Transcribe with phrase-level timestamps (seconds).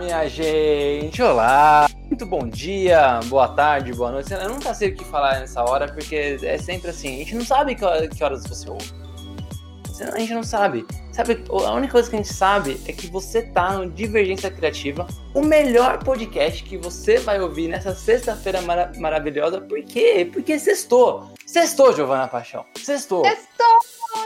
[0.00, 1.22] minha gente!
[1.22, 1.86] Olá!
[2.06, 4.32] Muito bom dia, boa tarde, boa noite.
[4.32, 7.16] Eu nunca sei o que falar nessa hora, porque é sempre assim.
[7.16, 8.90] A gente não sabe que horas você ouve.
[10.14, 10.86] A gente não sabe.
[11.12, 15.06] Sabe, a única coisa que a gente sabe é que você tá no Divergência Criativa,
[15.34, 19.60] o melhor podcast que você vai ouvir nessa sexta-feira mara maravilhosa.
[19.60, 20.26] Por quê?
[20.32, 21.30] Porque sextou.
[21.44, 22.64] Sextou, Giovana Paixão.
[22.74, 23.22] Sextou.
[23.22, 23.78] Sextou,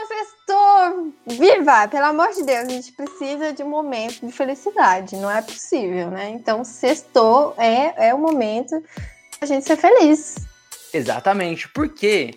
[0.07, 1.13] sextou.
[1.25, 5.15] Viva, pelo amor de Deus, a gente precisa de um momento de felicidade.
[5.15, 6.29] Não é possível, né?
[6.29, 8.81] Então, sextou é, é o momento
[9.41, 10.35] a gente ser feliz.
[10.93, 11.67] Exatamente.
[11.69, 12.35] Por quê?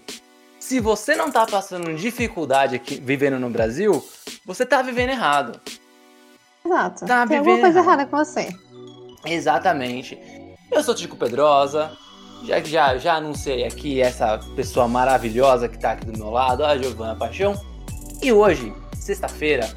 [0.58, 4.04] Se você não tá passando dificuldade aqui vivendo no Brasil,
[4.44, 5.60] você tá vivendo errado.
[6.64, 7.06] Exato.
[7.06, 8.00] Tá Tem alguma coisa errado.
[8.00, 8.48] errada com você.
[9.24, 10.18] Exatamente.
[10.70, 11.96] Eu sou Tico Pedrosa.
[12.44, 16.64] Já que já, já anunciei aqui essa pessoa maravilhosa que tá aqui do meu lado,
[16.64, 17.60] a Giovana Paixão.
[18.22, 19.68] E hoje, sexta-feira,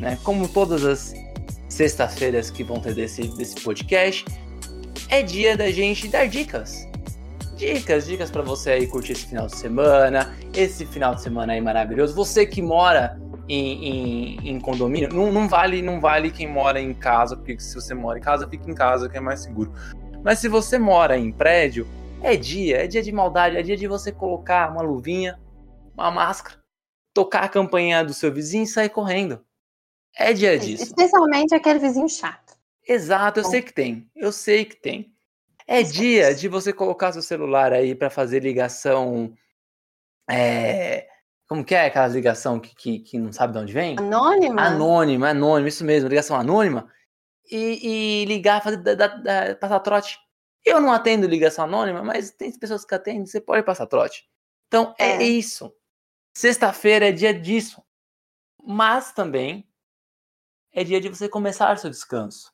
[0.00, 1.14] né, como todas as
[1.68, 4.24] sextas-feiras que vão ter desse, desse podcast,
[5.08, 6.88] é dia da gente dar dicas.
[7.56, 11.60] Dicas, dicas para você aí curtir esse final de semana, esse final de semana aí
[11.60, 12.14] maravilhoso.
[12.14, 16.92] Você que mora em, em, em, condomínio, não, não, vale não vale quem mora em
[16.94, 19.72] casa, porque se você mora em casa, fica em casa que é mais seguro.
[20.22, 21.86] Mas se você mora em prédio,
[22.24, 25.38] é dia, é dia de maldade, é dia de você colocar uma luvinha,
[25.92, 26.58] uma máscara,
[27.12, 29.44] tocar a campanha do seu vizinho e sair correndo.
[30.16, 30.84] É dia disso.
[30.84, 32.54] Especialmente aquele vizinho chato.
[32.86, 34.08] Exato, eu sei que tem.
[34.16, 35.12] Eu sei que tem.
[35.66, 39.32] É dia de você colocar seu celular aí para fazer ligação.
[40.30, 41.06] É,
[41.46, 43.96] como que é aquela ligação que, que, que, não sabe de onde vem?
[43.98, 44.62] Anônima?
[44.62, 46.90] Anônima, anônima, isso mesmo, ligação anônima.
[47.50, 50.18] E, e ligar, fazer, da, da, da, passar trote.
[50.64, 54.26] Eu não atendo ligação anônima, mas tem pessoas que atendem, você pode passar trote.
[54.68, 55.74] Então é, é isso.
[56.36, 57.82] Sexta-feira é dia disso.
[58.62, 59.68] Mas também
[60.72, 62.52] é dia de você começar seu descanso.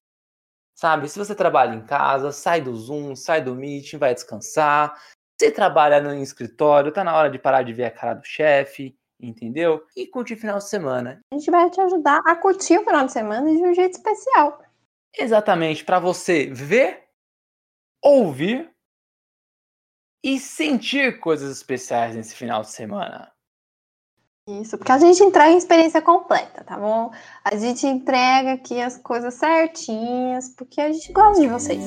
[0.74, 1.08] Sabe?
[1.08, 5.00] Se você trabalha em casa, sai do Zoom, sai do Meeting, vai descansar.
[5.40, 8.96] Se trabalha no escritório, tá na hora de parar de ver a cara do chefe,
[9.18, 9.84] entendeu?
[9.96, 11.20] E curtir o final de semana.
[11.32, 14.62] A gente vai te ajudar a curtir o final de semana de um jeito especial.
[15.18, 17.09] Exatamente, para você ver,
[18.02, 18.70] ouvir
[20.22, 23.32] e sentir coisas especiais nesse final de semana.
[24.48, 27.12] Isso, porque a gente entrega a experiência completa, tá bom?
[27.44, 31.80] A gente entrega aqui as coisas certinhas, porque a gente gosta de vocês.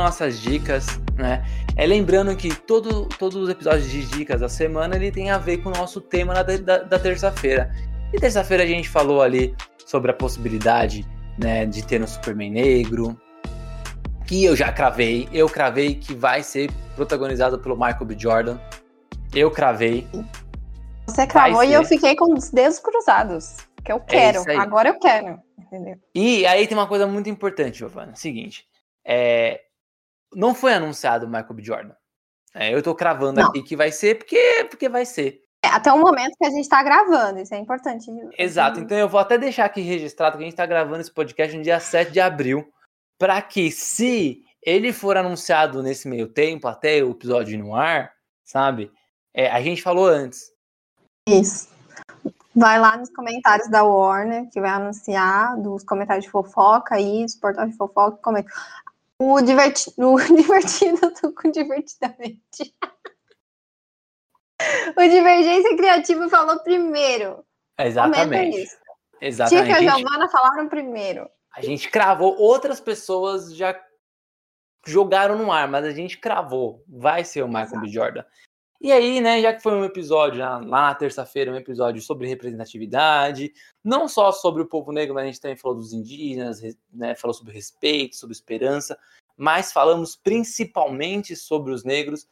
[0.00, 1.44] Nossas dicas, né?
[1.76, 5.58] É lembrando que todo, todos os episódios de dicas da semana ele tem a ver
[5.58, 7.70] com o nosso tema da, da, da terça-feira.
[8.12, 9.54] E terça-feira a gente falou ali
[9.86, 11.06] sobre a possibilidade
[11.38, 13.18] né, de ter um Superman negro,
[14.26, 15.28] que eu já cravei.
[15.32, 18.16] Eu cravei que vai ser protagonizado pelo Michael B.
[18.18, 18.58] Jordan.
[19.34, 20.06] Eu cravei.
[21.06, 23.56] Você cravou e eu fiquei com os dedos cruzados.
[23.84, 24.50] Que eu é quero.
[24.50, 25.40] É Agora eu quero.
[25.58, 25.96] Entendeu?
[26.14, 28.14] E aí tem uma coisa muito importante, Giovana.
[28.14, 28.64] Seguinte.
[29.04, 29.60] É,
[30.34, 31.62] não foi anunciado o Michael B.
[31.62, 31.94] Jordan.
[32.54, 33.48] É, eu tô cravando não.
[33.48, 35.42] aqui que vai ser porque, porque vai ser.
[35.62, 38.10] É, até o momento que a gente tá gravando, isso é importante.
[38.38, 41.56] Exato, então eu vou até deixar aqui registrado que a gente tá gravando esse podcast
[41.56, 42.66] no dia 7 de abril,
[43.18, 48.12] para que se ele for anunciado nesse meio tempo, até o episódio no ar,
[48.44, 48.90] sabe?
[49.34, 50.50] É, a gente falou antes.
[51.28, 51.68] Isso.
[52.54, 57.36] Vai lá nos comentários da Warner, que vai anunciar, dos comentários de fofoca aí, dos
[57.36, 58.50] portais de fofoca, comenta.
[59.22, 62.74] O, diverti o divertido tô com divertidamente.
[64.96, 67.44] o Divergência Criativa falou primeiro.
[67.78, 68.66] Exatamente.
[69.20, 69.66] Exatamente.
[69.66, 71.28] Tica e a Giovana falaram primeiro.
[71.54, 73.78] A gente cravou, outras pessoas já
[74.86, 76.82] jogaram no ar, mas a gente cravou.
[76.88, 77.82] Vai ser o Michael Exato.
[77.82, 77.88] B.
[77.88, 78.24] Jordan.
[78.80, 83.52] E aí, né, já que foi um episódio lá, na terça-feira, um episódio sobre representatividade,
[83.84, 87.34] não só sobre o povo negro, mas a gente também falou dos indígenas, né, falou
[87.34, 88.98] sobre respeito, sobre esperança,
[89.36, 92.26] mas falamos principalmente sobre os negros.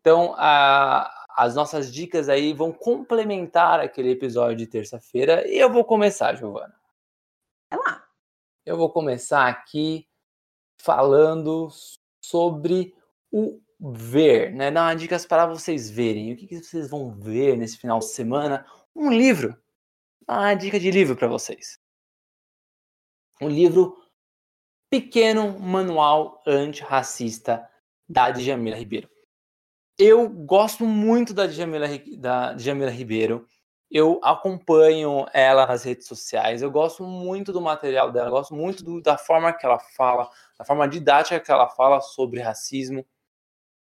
[0.00, 5.46] Então, a, as nossas dicas aí vão complementar aquele episódio de terça-feira.
[5.46, 6.74] E eu vou começar, Giovana.
[7.70, 8.04] Vai lá.
[8.64, 10.08] Eu vou começar aqui
[10.78, 11.68] falando
[12.22, 12.94] sobre
[13.30, 14.70] o ver, né?
[14.70, 16.32] Dar dicas para vocês verem.
[16.32, 18.66] O que, que, vocês vão ver nesse final de semana?
[18.94, 19.56] Um livro.
[20.28, 21.78] Uma dica de livro para vocês.
[23.40, 23.96] Um livro
[24.90, 27.66] pequeno manual antirracista
[28.08, 29.08] da Djamila Ribeiro.
[29.96, 31.86] eu gosto muito da Djamila,
[32.18, 33.46] da Djamila Ribeiro.
[33.90, 36.62] Eu acompanho ela nas redes sociais.
[36.62, 38.30] Eu gosto muito do material dela.
[38.30, 40.28] Gosto muito do, da forma que ela fala,
[40.58, 43.04] da forma didática que ela fala sobre racismo.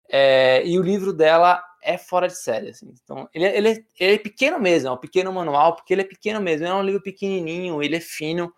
[0.09, 2.69] É, e o livro dela é fora de série.
[2.69, 2.93] Assim.
[3.03, 6.01] Então, ele, é, ele, é, ele é pequeno mesmo, é um pequeno manual, porque ele
[6.01, 6.65] é pequeno mesmo.
[6.65, 8.53] É um livro pequenininho, ele é fino.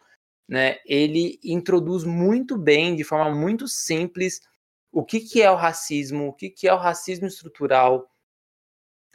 [0.47, 0.77] Né?
[0.85, 4.41] Ele introduz muito bem, de forma muito simples,
[4.91, 8.09] o que, que é o racismo, o que, que é o racismo estrutural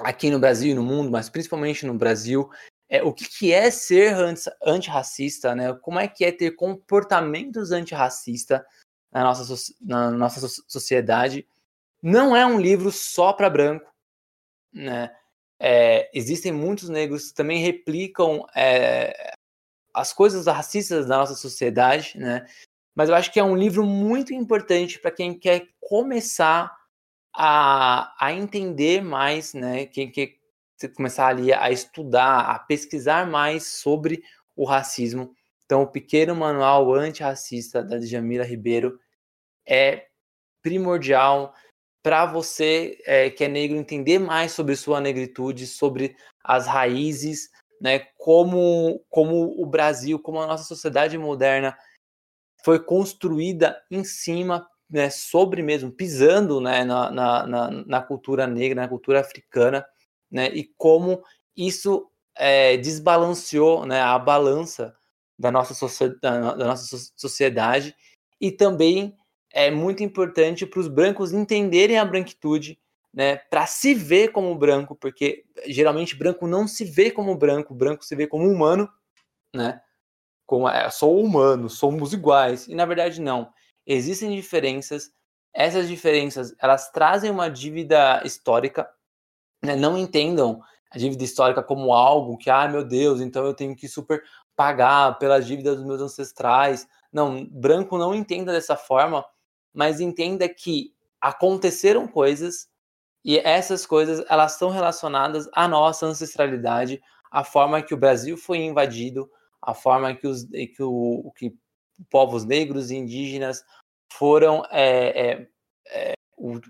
[0.01, 2.51] aqui no Brasil e no mundo, mas principalmente no Brasil,
[2.89, 4.15] é, o que, que é ser
[4.63, 5.73] antirracista, né?
[5.75, 8.61] Como é que é ter comportamentos antirracistas
[9.13, 11.47] na nossa, na nossa sociedade.
[12.03, 13.91] Não é um livro só para branco,
[14.73, 15.15] né?
[15.59, 19.35] É, existem muitos negros que também replicam é,
[19.93, 22.47] as coisas racistas da nossa sociedade, né?
[22.95, 26.75] mas eu acho que é um livro muito importante para quem quer começar
[27.35, 29.87] a, a entender mais, né?
[29.87, 30.35] Quem quer
[30.95, 34.23] começar ali a estudar, a pesquisar mais sobre
[34.57, 35.35] o racismo.
[35.65, 38.99] Então, o pequeno manual antirracista da Djamila Ribeiro
[39.67, 40.09] é
[40.61, 41.55] primordial
[42.03, 47.51] para você é, que é negro entender mais sobre sua negritude, sobre as raízes,
[47.81, 48.01] né?
[48.17, 51.77] Como, como o Brasil, como a nossa sociedade moderna
[52.65, 58.89] foi construída em cima, né, sobre mesmo, pisando né, na, na, na, cultura negra, na
[58.89, 59.87] cultura africana,
[60.31, 61.23] né, e como
[61.57, 64.95] isso é, desbalanceou né, a balança
[65.39, 65.75] da nossa,
[66.21, 67.95] da nossa sociedade
[68.41, 69.17] e também
[69.53, 72.79] é muito importante para os brancos entenderem a branquitude,
[73.13, 78.05] né, para se ver como branco, porque geralmente branco não se vê como branco, branco
[78.05, 78.89] se vê como humano,
[79.55, 79.81] né?
[80.51, 82.67] como é, sou humano, somos iguais.
[82.67, 83.53] E na verdade não.
[83.87, 85.13] Existem diferenças.
[85.55, 88.91] Essas diferenças, elas trazem uma dívida histórica.
[89.63, 89.77] Né?
[89.77, 90.61] Não entendam
[90.91, 94.25] a dívida histórica como algo que, ah, meu Deus, então eu tenho que super
[94.57, 96.85] pagar pelas dívidas dos meus ancestrais.
[97.13, 99.25] Não, branco não entenda dessa forma,
[99.73, 102.69] mas entenda que aconteceram coisas
[103.25, 107.01] e essas coisas elas estão relacionadas à nossa ancestralidade,
[107.31, 109.31] à forma que o Brasil foi invadido,
[109.61, 111.55] a forma que os que, o, que
[112.09, 113.63] povos negros e indígenas
[114.13, 115.49] foram é, é,
[115.89, 116.13] é,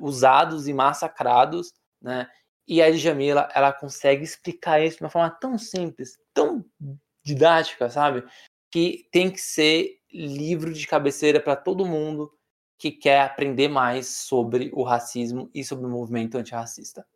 [0.01, 2.29] usados e massacrados, né?
[2.67, 6.65] E a Djamila, ela consegue explicar isso de uma forma tão simples, tão
[7.25, 8.25] didática, sabe?
[8.71, 12.33] Que tem que ser livro de cabeceira para todo mundo
[12.81, 17.07] que quer aprender mais sobre o racismo e sobre o movimento antirracista.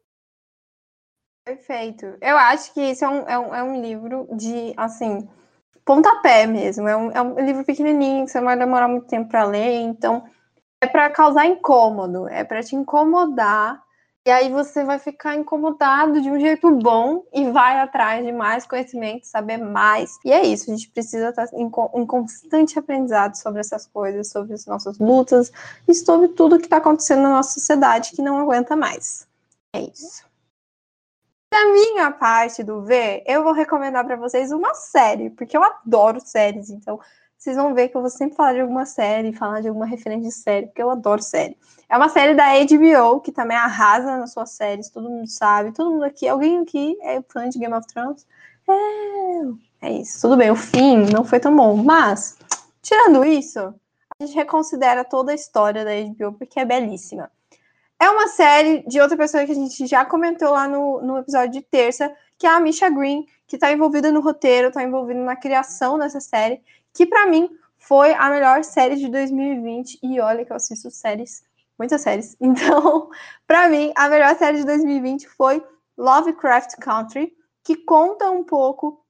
[1.43, 2.19] Perfeito.
[2.20, 5.26] Eu acho que isso é um, é um, é um livro de, assim,
[5.82, 6.87] pontapé mesmo.
[6.87, 9.81] É um, é um livro pequenininho que você não vai demorar muito tempo para ler,
[9.81, 10.28] então
[10.82, 13.82] é para causar incômodo, é para te incomodar.
[14.26, 18.67] E aí você vai ficar incomodado de um jeito bom e vai atrás de mais
[18.67, 20.19] conhecimento, saber mais.
[20.25, 24.55] E é isso, a gente precisa estar em, em constante aprendizado sobre essas coisas, sobre
[24.55, 25.53] as nossas lutas
[25.87, 29.29] e sobre tudo que está acontecendo na nossa sociedade que não aguenta mais.
[29.75, 30.25] É isso.
[31.53, 36.19] Da minha parte do ver, eu vou recomendar para vocês uma série, porque eu adoro
[36.19, 36.99] séries, então
[37.44, 40.30] vocês vão ver que eu vou sempre falar de alguma série, falar de alguma referência
[40.30, 41.59] de série, porque eu adoro série.
[41.90, 45.90] É uma série da HBO, que também arrasa nas suas séries, todo mundo sabe, todo
[45.90, 48.26] mundo aqui, alguém aqui é fã de Game of Thrones?
[48.66, 52.38] É, é isso, tudo bem, o fim não foi tão bom, mas,
[52.80, 57.30] tirando isso, a gente reconsidera toda a história da HBO, porque é belíssima.
[58.00, 61.52] É uma série de outra pessoa que a gente já comentou lá no, no episódio
[61.52, 65.37] de terça, que é a Misha Green, que está envolvida no roteiro, está envolvida na
[65.37, 66.62] criação dessa série,
[66.95, 69.99] que para mim foi a melhor série de 2020.
[70.03, 71.43] E olha que eu assisto séries,
[71.79, 72.37] muitas séries.
[72.41, 73.11] Então,
[73.47, 75.63] para mim, a melhor série de 2020 foi
[75.99, 77.33] Lovecraft Country,
[77.63, 79.05] que conta um pouco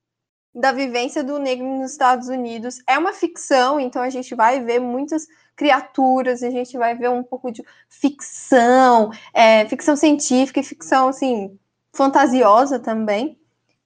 [0.55, 2.79] da vivência do negro nos Estados Unidos.
[2.87, 5.27] É uma ficção, então a gente vai ver muitas
[5.57, 11.59] criaturas, a gente vai ver um pouco de ficção, é, ficção científica e ficção assim
[11.93, 13.39] fantasiosa também.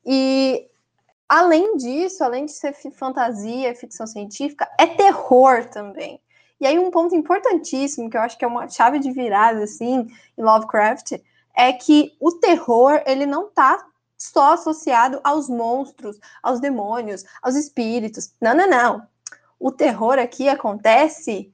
[0.05, 0.69] E
[1.28, 6.20] além disso, além de ser fantasia, ficção científica, é terror também.
[6.61, 10.08] E aí um ponto importantíssimo que eu acho que é uma chave de virada assim
[10.37, 11.12] em Lovecraft
[11.54, 18.32] é que o terror ele não está só associado aos monstros, aos demônios, aos espíritos.
[18.40, 19.06] Não, não, não.
[19.61, 21.52] O terror aqui acontece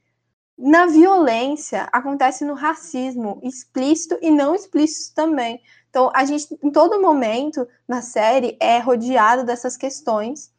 [0.56, 5.60] na violência, acontece no racismo explícito e não explícito também.
[5.94, 10.52] Então, a gente, em todo momento na série, é rodeado dessas questões.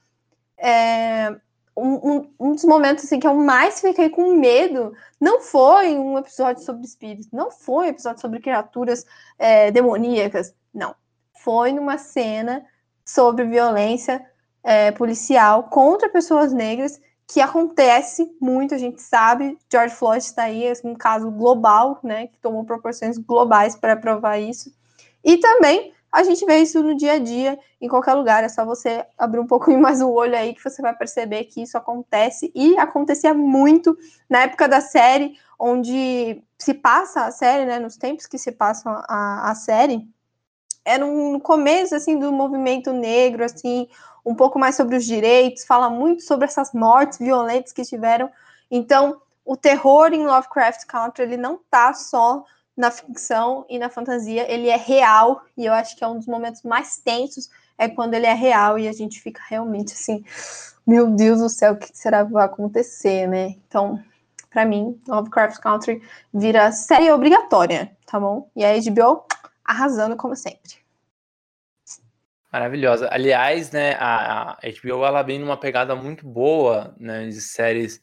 [0.57, 1.29] É,
[1.75, 6.17] um, um, um, dos momentos assim, que eu mais fiquei com medo não foi um
[6.17, 9.05] episódio sobre espíritos, não foi um episódio sobre criaturas
[9.37, 10.95] é, demoníacas, não.
[11.43, 12.65] Foi numa cena
[13.03, 14.25] sobre violência
[14.63, 19.57] é, policial contra pessoas negras que acontece muito, a gente sabe.
[19.69, 24.37] George Floyd está aí, é um caso global, né, que tomou proporções globais para provar
[24.37, 24.71] isso.
[25.25, 28.43] E também a gente vê isso no dia a dia, em qualquer lugar.
[28.43, 31.63] É só você abrir um pouquinho mais o olho aí que você vai perceber que
[31.63, 32.51] isso acontece.
[32.55, 33.97] E acontecia muito
[34.29, 37.79] na época da série, onde se passa a série, né?
[37.79, 40.07] Nos tempos que se passam a, a série,
[40.85, 43.89] era um, no começo assim do movimento negro, assim,
[44.23, 48.29] um pouco mais sobre os direitos, fala muito sobre essas mortes violentas que tiveram.
[48.69, 52.43] Então, o terror em Lovecraft Country ele não tá só
[52.75, 56.27] na ficção e na fantasia, ele é real, e eu acho que é um dos
[56.27, 60.23] momentos mais tensos, é quando ele é real e a gente fica realmente assim,
[60.85, 63.55] meu Deus do céu, o que será que vai acontecer, né?
[63.67, 64.01] Então,
[64.49, 66.01] para mim, Lovecraft Country
[66.33, 68.49] vira série obrigatória, tá bom?
[68.55, 69.25] E a HBO
[69.63, 70.85] arrasando como sempre.
[72.51, 73.09] Maravilhosa.
[73.11, 77.99] Aliás, né, a, HBO ela vem numa pegada muito boa, né, de séries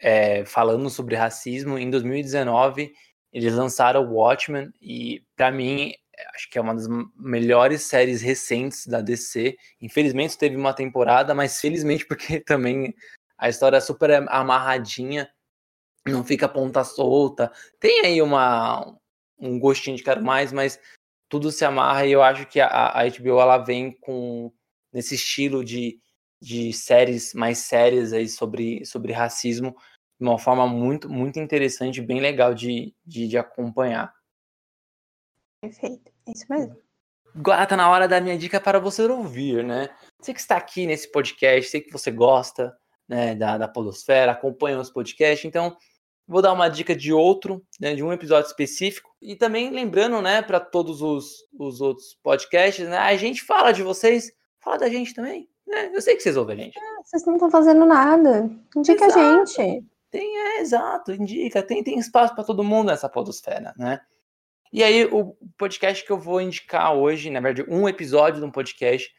[0.00, 1.78] é, falando sobre racismo.
[1.78, 2.94] Em 2019,
[3.32, 5.94] eles lançaram Watchmen e, para mim,
[6.34, 9.56] acho que é uma das melhores séries recentes da DC.
[9.80, 12.94] Infelizmente teve uma temporada, mas felizmente porque também
[13.38, 15.30] a história é super amarradinha,
[16.06, 17.52] não fica ponta solta.
[17.78, 18.96] Tem aí uma
[19.38, 20.78] um gostinho de quero mais, mas
[21.28, 24.52] tudo se amarra e eu acho que a, a HBO ela vem com
[24.92, 25.98] nesse estilo de,
[26.42, 29.74] de séries mais sérias aí sobre, sobre racismo
[30.20, 34.12] de uma forma muito, muito interessante, bem legal de, de, de acompanhar.
[35.62, 36.76] Perfeito, é isso mesmo.
[37.34, 39.88] Agora tá na hora da minha dica para você ouvir, né?
[40.20, 42.76] Você que está aqui nesse podcast, sei que você gosta
[43.08, 45.76] né, da, da Podosfera, acompanha os podcasts, então
[46.26, 49.10] vou dar uma dica de outro, né, de um episódio específico.
[49.22, 53.82] E também lembrando, né, para todos os, os outros podcasts, né, a gente fala de
[53.82, 55.48] vocês, fala da gente também.
[55.66, 55.90] Né?
[55.94, 56.78] Eu sei que vocês ouvem a gente.
[56.78, 58.50] É, vocês não estão fazendo nada.
[58.76, 59.20] Indica Exato.
[59.20, 59.89] a gente.
[60.10, 64.00] Tem, é, exato, indica, tem, tem espaço para todo mundo nessa podosfera, né?
[64.72, 68.50] E aí, o podcast que eu vou indicar hoje, na verdade, um episódio de um
[68.50, 69.10] podcast,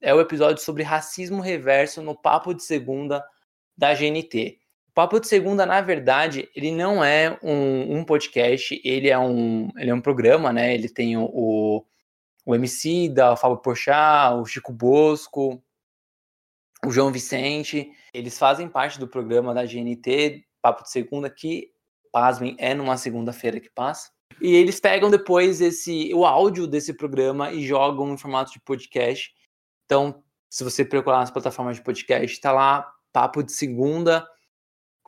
[0.00, 3.24] é o episódio sobre racismo reverso no Papo de Segunda
[3.76, 4.58] da GNT.
[4.88, 9.70] O Papo de Segunda, na verdade, ele não é um, um podcast, ele é um,
[9.76, 10.74] ele é um programa, né?
[10.74, 11.84] Ele tem o,
[12.44, 15.62] o MC da Fábio Porchat, o Chico Bosco,
[16.86, 21.72] o João Vicente, eles fazem parte do programa da GNT, Papo de Segunda, que,
[22.12, 24.12] pasmem, é numa segunda-feira que passa.
[24.40, 29.34] E eles pegam depois esse o áudio desse programa e jogam em formato de podcast.
[29.84, 34.24] Então, se você procurar nas plataformas de podcast, tá lá, Papo de Segunda,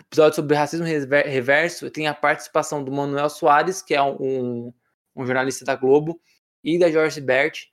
[0.01, 1.89] episódio sobre racismo reverso.
[1.93, 4.75] Tem a participação do Manuel Soares, que é um,
[5.15, 6.21] um jornalista da Globo,
[6.65, 7.67] e da Jorge Bert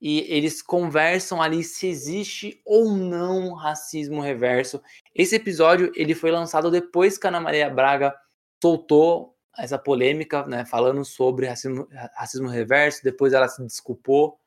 [0.00, 4.80] e eles conversam ali se existe ou não racismo reverso.
[5.14, 8.14] Esse episódio ele foi lançado depois que a Ana Maria Braga
[8.62, 13.02] soltou essa polêmica, né, falando sobre racismo, racismo reverso.
[13.02, 14.38] Depois ela se desculpou,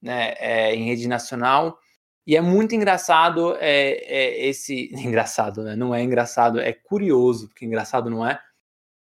[0.00, 1.78] né, é, em rede nacional.
[2.26, 5.76] E é muito engraçado é, é esse engraçado, né?
[5.76, 8.40] Não é engraçado, é curioso, porque engraçado não é.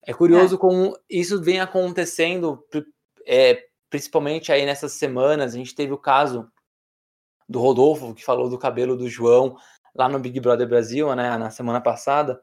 [0.05, 0.57] É curioso é.
[0.57, 2.65] como isso vem acontecendo
[3.25, 3.63] é,
[3.93, 6.51] principalmente aí nessas semanas, a gente teve o caso
[7.47, 9.55] do Rodolfo, que falou do cabelo do João
[9.93, 12.41] lá no Big Brother Brasil, né, na semana passada.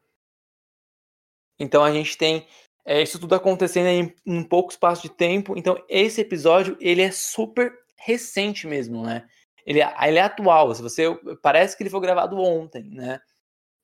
[1.58, 2.46] Então a gente tem
[2.84, 5.58] é, isso tudo acontecendo em, em pouco espaço de tempo.
[5.58, 9.28] Então esse episódio, ele é super recente mesmo, né?
[9.66, 13.20] Ele, ele é atual, se você parece que ele foi gravado ontem, né?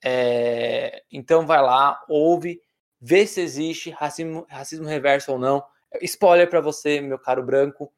[0.04, 2.61] É, então vai lá, ouve,
[3.00, 5.64] vê se existe racismo, racismo reverso ou não.
[6.03, 7.93] Spoiler para você, meu caro branco.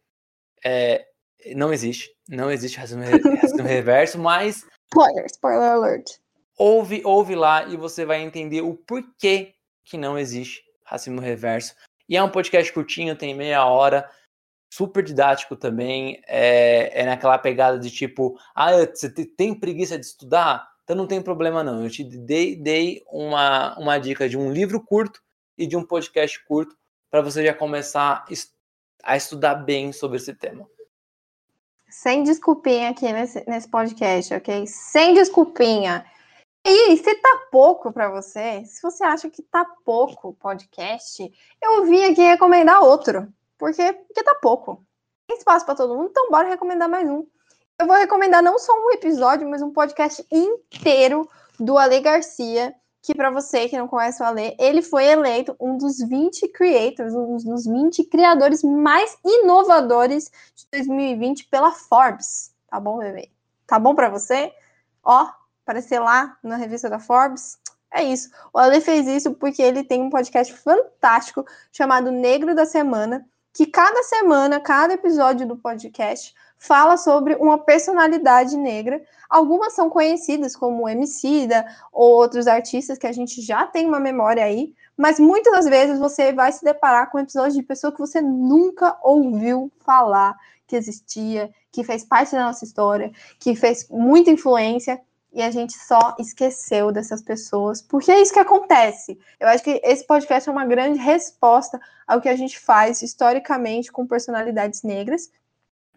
[0.64, 1.07] É,
[1.55, 2.11] não existe.
[2.28, 4.67] Não existe racismo, racismo reverso, mas.
[4.90, 6.19] Spoiler, spoiler alert.
[6.57, 11.75] Ouve, ouve lá e você vai entender o porquê que não existe racismo reverso.
[12.09, 14.11] E é um podcast curtinho, tem meia hora,
[14.73, 16.21] super didático também.
[16.26, 20.69] É, é naquela pegada de tipo, ah, você tem preguiça de estudar?
[20.85, 21.85] Então não tem problema não.
[21.85, 25.23] Eu te dei, dei uma, uma dica de um livro curto
[25.57, 26.77] e de um podcast curto
[27.10, 28.24] para você já começar
[29.02, 30.68] a estudar bem sobre esse tema.
[31.88, 34.66] Sem desculpinha aqui nesse, nesse podcast, ok?
[34.66, 36.04] Sem desculpinha.
[36.64, 42.04] E se tá pouco para você, se você acha que tá pouco podcast, eu vim
[42.04, 43.32] aqui recomendar outro.
[43.56, 44.84] Porque, porque tá pouco.
[45.26, 47.26] Tem espaço para todo mundo, então bora recomendar mais um.
[47.78, 52.74] Eu vou recomendar não só um episódio, mas um podcast inteiro do Ale Garcia,
[53.08, 57.14] que para você que não conhece o Ale, ele foi eleito um dos 20 creators,
[57.14, 62.52] um dos 20 criadores mais inovadores de 2020 pela Forbes.
[62.68, 63.30] Tá bom, bebê?
[63.66, 64.52] Tá bom para você?
[65.02, 65.26] Ó,
[65.64, 67.58] aparecer lá na revista da Forbes.
[67.90, 68.28] É isso.
[68.52, 73.64] O Ale fez isso porque ele tem um podcast fantástico chamado Negro da Semana, que
[73.64, 79.00] cada semana, cada episódio do podcast fala sobre uma personalidade negra.
[79.30, 84.44] Algumas são conhecidas como Emicida ou outros artistas que a gente já tem uma memória
[84.44, 88.20] aí, mas muitas das vezes você vai se deparar com episódios de pessoa que você
[88.20, 90.36] nunca ouviu falar
[90.66, 93.10] que existia, que fez parte da nossa história,
[93.40, 95.00] que fez muita influência
[95.32, 99.18] e a gente só esqueceu dessas pessoas, porque é isso que acontece.
[99.38, 103.92] Eu acho que esse podcast é uma grande resposta ao que a gente faz historicamente
[103.92, 105.30] com personalidades negras,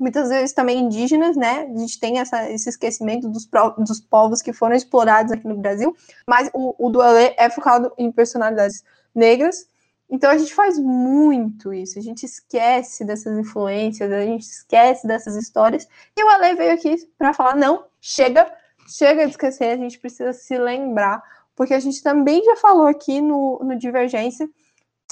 [0.01, 1.69] muitas vezes também indígenas, né?
[1.73, 5.95] A gente tem essa, esse esquecimento dos, dos povos que foram explorados aqui no Brasil,
[6.27, 9.67] mas o, o Dualê é focado em personalidades negras.
[10.09, 15.35] Então a gente faz muito isso, a gente esquece dessas influências, a gente esquece dessas
[15.35, 15.87] histórias.
[16.17, 18.51] E o Ale veio aqui para falar: não, chega,
[18.87, 21.23] chega de esquecer, a gente precisa se lembrar,
[21.55, 24.49] porque a gente também já falou aqui no, no Divergência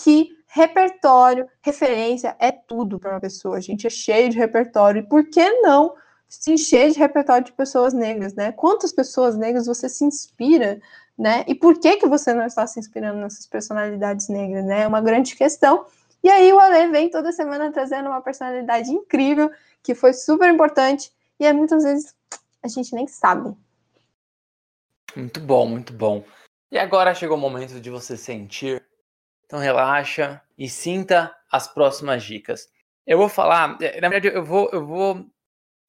[0.03, 3.57] que repertório, referência é tudo para uma pessoa.
[3.57, 5.01] A gente é cheio de repertório.
[5.01, 5.95] E por que não
[6.27, 8.51] se encher de repertório de pessoas negras, né?
[8.51, 10.79] Quantas pessoas negras você se inspira,
[11.17, 11.43] né?
[11.47, 14.81] E por que que você não está se inspirando nessas personalidades negras, né?
[14.81, 15.85] É uma grande questão.
[16.23, 19.51] E aí o Ale vem toda semana trazendo uma personalidade incrível,
[19.81, 22.13] que foi super importante, e aí muitas vezes
[22.61, 23.55] a gente nem sabe.
[25.15, 26.23] Muito bom, muito bom.
[26.71, 28.83] E agora chegou o momento de você sentir
[29.49, 32.69] então relaxa e sinta as próximas dicas.
[33.05, 35.25] Eu vou falar, eh, na verdade, eu vou, eu vou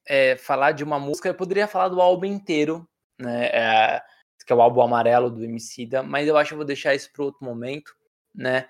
[0.07, 1.29] é, falar de uma música.
[1.29, 2.89] Eu poderia falar do álbum inteiro,
[3.19, 3.49] né?
[3.53, 4.01] É,
[4.43, 7.13] que é o álbum amarelo do Emicida, mas eu acho que eu vou deixar isso
[7.13, 7.95] para outro momento,
[8.33, 8.67] né?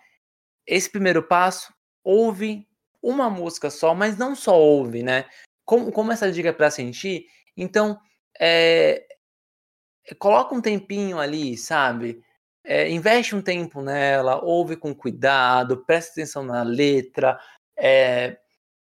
[0.67, 1.73] Esse primeiro passo,
[2.03, 2.67] ouve
[3.01, 5.23] uma música só, mas não só ouve, né?
[5.63, 7.97] Como, como essa dica é para sentir, então
[8.37, 9.05] é,
[10.19, 12.21] coloca um tempinho ali, sabe?
[12.63, 17.39] É, investe um tempo nela, ouve com cuidado, presta atenção na letra,
[17.77, 18.37] é,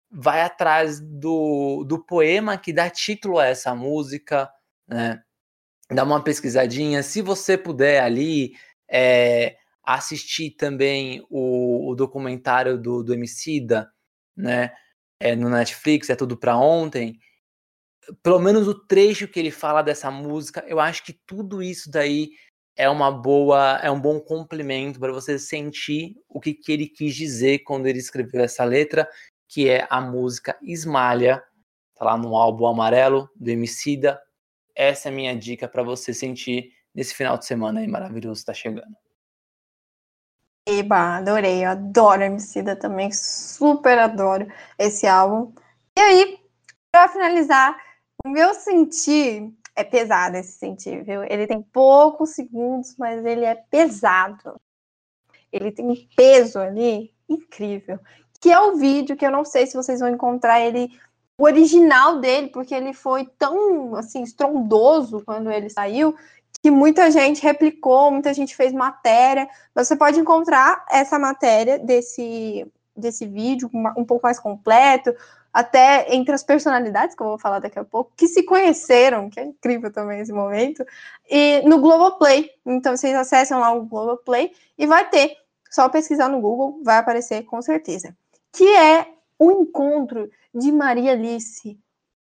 [0.09, 4.49] vai atrás do, do poema que dá título a essa música,
[4.87, 5.21] né?
[5.89, 7.01] Dá uma pesquisadinha.
[7.01, 8.53] Se você puder ali
[8.89, 13.91] é, assistir também o, o, documentário do, do Emicida,
[14.35, 14.73] né?
[15.19, 17.19] É, no Netflix, é tudo para ontem.
[18.21, 22.31] Pelo menos o trecho que ele fala dessa música, eu acho que tudo isso daí
[22.77, 27.15] é uma boa, é um bom complemento para você sentir o que, que ele quis
[27.15, 29.09] dizer quando ele escreveu essa letra,
[29.47, 31.43] que é a música Esmalha,
[31.95, 34.21] tá lá no álbum Amarelo do Emicida.
[34.75, 38.53] Essa é a minha dica para você sentir nesse final de semana aí maravilhoso está
[38.53, 38.95] chegando.
[40.67, 45.51] Eba, adorei, eu adoro Emicida também, super adoro esse álbum.
[45.97, 46.39] E aí,
[46.91, 47.75] para finalizar,
[48.23, 51.23] o meu sentir é pesado esse sentido, viu?
[51.23, 54.59] Ele tem poucos segundos, mas ele é pesado.
[55.51, 57.99] Ele tem um peso ali incrível.
[58.41, 60.89] Que é o vídeo que eu não sei se vocês vão encontrar ele
[61.39, 66.15] o original dele, porque ele foi tão assim estrondoso quando ele saiu
[66.63, 69.47] que muita gente replicou, muita gente fez matéria.
[69.75, 75.13] Você pode encontrar essa matéria desse desse vídeo um pouco mais completo,
[75.57, 79.39] até entre as personalidades, que eu vou falar daqui a pouco, que se conheceram, que
[79.39, 80.85] é incrível também esse momento,
[81.27, 82.51] e no Globoplay.
[82.63, 85.35] Então vocês acessam lá o Globoplay e vai ter,
[85.71, 88.15] só pesquisar no Google, vai aparecer com certeza.
[88.53, 89.07] Que é
[89.39, 91.75] o encontro de Maria Alice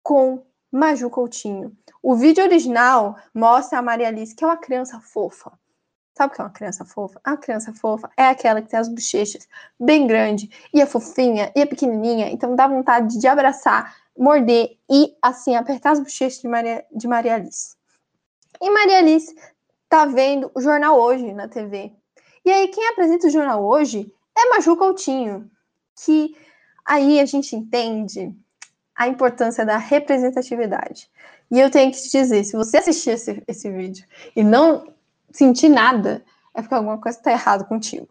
[0.02, 1.76] com Maju Coutinho.
[2.02, 5.52] O vídeo original mostra a Maria Alice, que é uma criança fofa,
[6.18, 7.20] Sabe o que é uma criança fofa?
[7.22, 9.46] A criança fofa é aquela que tem as bochechas
[9.78, 15.14] bem grandes, e é fofinha, e é pequenininha, então dá vontade de abraçar, morder e,
[15.22, 17.76] assim, apertar as bochechas de Maria, de Maria Alice.
[18.60, 19.32] E Maria Alice
[19.88, 21.92] tá vendo o jornal hoje na TV.
[22.44, 25.48] E aí, quem apresenta o jornal hoje é Maju Coutinho,
[26.04, 26.36] que
[26.84, 28.34] aí a gente entende
[28.92, 31.08] a importância da representatividade.
[31.48, 34.04] E eu tenho que te dizer, se você assistir esse, esse vídeo
[34.34, 34.97] e não
[35.30, 38.08] sentir nada, é porque alguma coisa está errada contigo.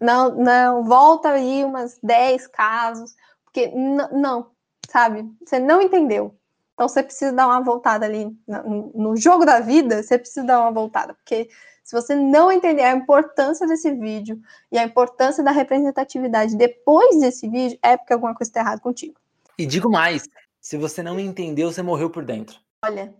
[0.00, 4.50] Não, não, volta aí umas 10 casos, porque não,
[4.88, 5.30] sabe?
[5.44, 6.34] Você não entendeu.
[6.74, 10.60] Então você precisa dar uma voltada ali no, no jogo da vida, você precisa dar
[10.60, 11.48] uma voltada, porque
[11.84, 17.48] se você não entender a importância desse vídeo e a importância da representatividade depois desse
[17.48, 19.14] vídeo, é porque alguma coisa está errada contigo.
[19.58, 20.28] E digo mais,
[20.60, 22.58] se você não entendeu, você morreu por dentro.
[22.84, 23.14] Olha,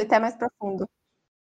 [0.00, 0.88] até mais profundo.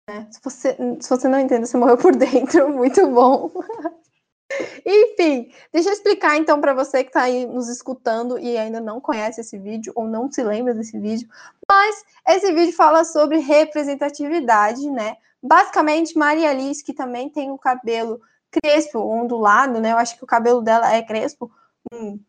[0.08, 2.68] É, se, você, se você não entende, você morreu por dentro.
[2.74, 3.50] Muito bom.
[4.84, 9.00] Enfim, deixa eu explicar então para você que está aí nos escutando e ainda não
[9.00, 11.26] conhece esse vídeo ou não se lembra desse vídeo,
[11.66, 15.16] mas esse vídeo fala sobre representatividade, né?
[15.42, 19.92] Basicamente, Maria Liz, que também tem o cabelo crespo, ondulado, né?
[19.92, 21.50] Eu acho que o cabelo dela é crespo.
[21.92, 22.20] Hum,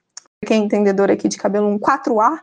[0.45, 2.39] quem é entendedor aqui de cabelo, um 4A.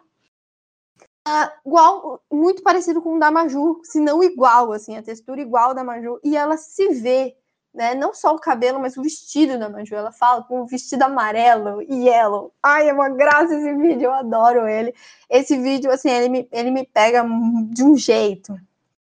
[1.64, 5.84] Igual, muito parecido com o da Maju, se não igual, assim, a textura igual da
[5.84, 6.18] Maju.
[6.24, 7.36] E ela se vê
[7.72, 7.94] né?
[7.94, 9.94] Não só o cabelo, mas o vestido da Maju.
[9.94, 12.52] Ela fala com o vestido amarelo e yellow.
[12.62, 14.94] Ai, é uma graça esse vídeo, eu adoro ele.
[15.28, 17.24] Esse vídeo, assim, ele me, ele me pega
[17.70, 18.58] de um jeito.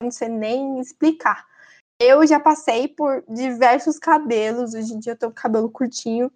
[0.03, 1.47] Não sei nem explicar.
[2.01, 4.75] Eu já passei por diversos cabelos.
[4.75, 6.31] Hoje em dia eu tô com cabelo curtinho.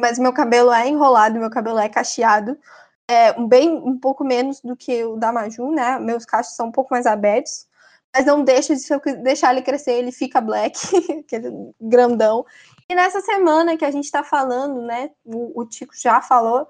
[0.00, 2.56] Mas meu cabelo é enrolado, meu cabelo é cacheado.
[3.08, 5.98] É bem um pouco menos do que o da Maju, né?
[5.98, 7.66] Meus cachos são um pouco mais abertos
[8.14, 8.82] mas não deixa de
[9.22, 10.78] deixar ele crescer, ele fica black,
[11.20, 12.44] aquele grandão.
[12.90, 15.10] E nessa semana que a gente está falando, né?
[15.24, 16.66] O, o Tico já falou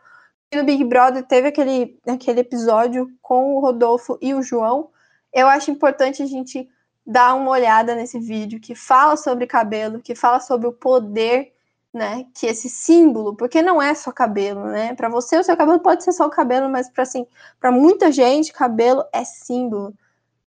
[0.51, 4.90] que no Big Brother teve aquele, aquele episódio com o Rodolfo e o João.
[5.33, 6.68] Eu acho importante a gente
[7.07, 11.55] dar uma olhada nesse vídeo que fala sobre cabelo, que fala sobre o poder,
[11.92, 12.27] né?
[12.35, 14.94] Que esse símbolo, porque não é só cabelo, né?
[14.94, 17.27] Para você o seu cabelo pode ser só o cabelo, mas para assim,
[17.61, 19.94] para muita gente cabelo é símbolo.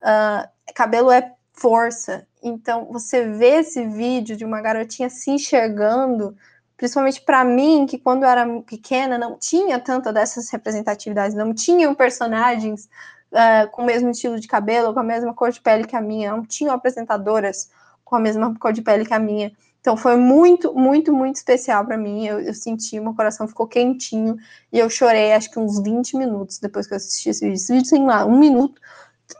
[0.03, 2.27] Uh, cabelo é força.
[2.43, 6.37] Então, você vê esse vídeo de uma garotinha se enxergando,
[6.77, 11.95] principalmente para mim, que quando eu era pequena não tinha tanta dessas representatividades, não tinham
[11.95, 12.89] personagens
[13.33, 16.01] uh, com o mesmo estilo de cabelo, com a mesma cor de pele que a
[16.01, 17.71] minha, não tinham apresentadoras
[18.05, 19.53] com a mesma cor de pele que a minha.
[19.81, 22.27] Então foi muito, muito, muito especial para mim.
[22.27, 24.37] Eu, eu, senti, meu coração ficou quentinho
[24.73, 27.55] e eu chorei acho que uns 20 minutos depois que eu assisti esse vídeo.
[27.55, 28.81] Esse vídeo tem lá um minuto,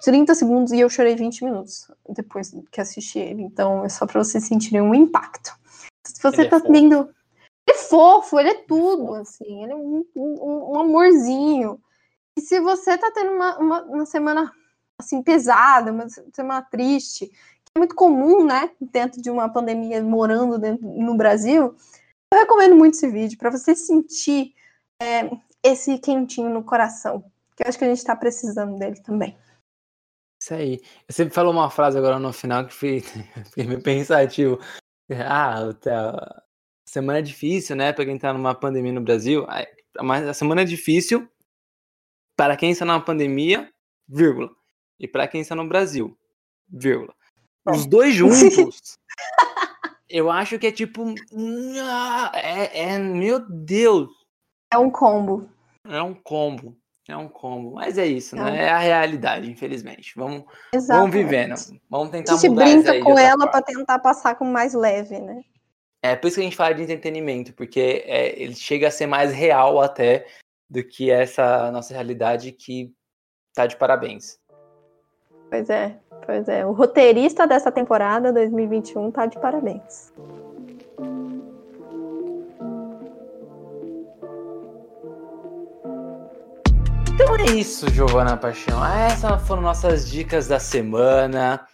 [0.03, 3.43] 30 segundos e eu chorei 20 minutos depois que assisti ele.
[3.43, 5.53] Então é só para vocês sentirem um impacto.
[6.07, 7.15] Se você ele é tá é vendo.
[7.67, 9.63] Ele é fofo, ele é tudo, assim.
[9.63, 11.81] Ele é um, um, um amorzinho.
[12.37, 14.53] E se você tá tendo uma, uma, uma, semana
[14.99, 18.71] assim pesada, uma semana triste, é muito comum, né?
[18.81, 21.75] Dentro de uma pandemia, morando dentro, no Brasil,
[22.33, 24.55] eu recomendo muito esse vídeo para você sentir
[25.01, 25.31] é,
[25.63, 27.25] esse quentinho no coração.
[27.57, 29.37] Que eu acho que a gente tá precisando dele também.
[30.41, 30.81] Isso aí.
[31.09, 33.01] Você falou uma frase agora no final que fui,
[33.47, 34.61] fiquei meio pensativo.
[35.27, 36.43] Ah, tá,
[36.87, 37.93] semana é difícil, né?
[37.93, 39.47] Pra quem tá numa pandemia no Brasil.
[40.01, 41.29] Mas a semana é difícil
[42.37, 43.73] para quem está numa pandemia,
[44.07, 44.51] vírgula.
[44.99, 46.17] E para quem está no Brasil,
[46.69, 47.15] vírgula.
[47.69, 48.99] Os dois juntos,
[50.09, 51.15] eu acho que é tipo.
[52.35, 54.09] É, é, meu Deus.
[54.73, 55.49] É um combo.
[55.89, 56.77] É um combo.
[57.09, 57.73] É um combo.
[57.75, 58.59] Mas é isso, né?
[58.59, 60.13] É, é a realidade, infelizmente.
[60.15, 60.45] Vamos,
[60.87, 61.55] vamos vivendo.
[61.89, 65.43] Vamos tentar a gente mudar brinca com ela para tentar passar com mais leve, né?
[66.03, 69.07] É por isso que a gente fala de entretenimento, porque é, ele chega a ser
[69.07, 70.27] mais real até
[70.71, 72.93] do que essa nossa realidade que
[73.55, 74.39] tá de parabéns.
[75.49, 76.65] Pois é, pois é.
[76.67, 80.13] O roteirista dessa temporada 2021 tá de parabéns.
[87.15, 88.85] Então é isso, Giovana Paixão.
[88.85, 91.67] Essas foram nossas dicas da semana.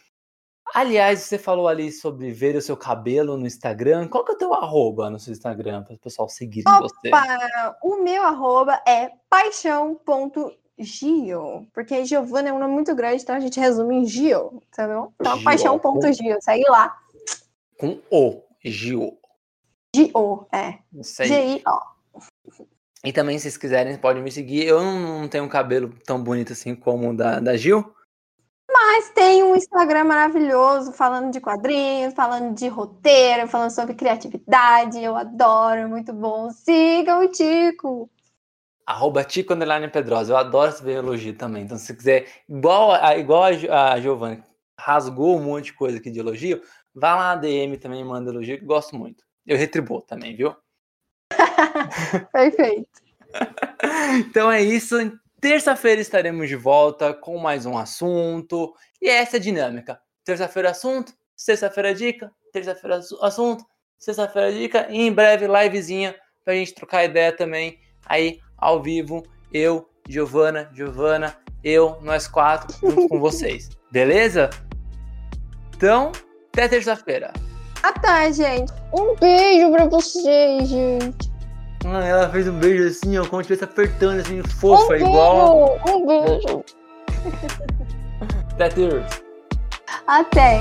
[0.74, 4.08] Aliás, você falou ali sobre ver o seu cabelo no Instagram.
[4.08, 7.10] Qual que é o teu arroba no seu Instagram para o pessoal seguir Opa, você?
[7.82, 9.10] O meu arroba é
[10.76, 14.86] paixão.gio, porque Giovana é um nome muito grande, então a gente resume em Gio, tá
[14.86, 15.12] bom?
[15.20, 16.96] Então, paixão.gio, segue lá.
[17.78, 19.16] Com O, Gio.
[19.94, 20.78] Gio, é.
[20.92, 21.94] G-I-O.
[23.04, 24.66] E também, se vocês quiserem, podem me seguir.
[24.66, 27.84] Eu não tenho um cabelo tão bonito assim como o da, da Gil.
[28.68, 35.02] Mas tem um Instagram maravilhoso falando de quadrinhos, falando de roteiro, falando sobre criatividade.
[35.02, 36.50] Eu adoro, é muito bom.
[36.50, 38.10] Sigam o Tico.
[38.86, 40.32] Arroba Tico Underline Pedrosa.
[40.32, 41.64] Eu adoro ver elogio também.
[41.64, 44.42] Então, se você quiser, igual a, igual a, a Giovanni
[44.78, 46.60] rasgou um monte de coisa aqui de elogio,
[46.94, 49.24] vá lá na DM também e manda elogio, que gosto muito.
[49.46, 50.54] Eu retribuo também, viu?
[52.32, 52.88] Perfeito.
[54.26, 54.96] então é isso.
[55.40, 58.74] Terça-feira estaremos de volta com mais um assunto.
[59.00, 60.00] E é essa a dinâmica.
[60.24, 63.64] Terça-feira assunto, sexta-feira dica, terça-feira assunto,
[63.98, 69.22] sexta-feira dica e em breve livezinha pra gente trocar ideia também aí ao vivo.
[69.52, 73.70] Eu, Giovana, Giovana, eu, nós quatro, junto com vocês.
[73.90, 74.50] Beleza?
[75.76, 76.12] Então,
[76.52, 77.32] até terça-feira.
[77.82, 78.72] Até, gente.
[78.92, 81.32] Um beijo pra vocês, gente.
[81.86, 85.78] Ah, ela fez um beijo assim, ó, como se estivesse apertando, assim, fofa, um igual.
[85.86, 86.64] Um beijo.
[88.52, 89.22] Até terça.
[90.06, 90.60] Até!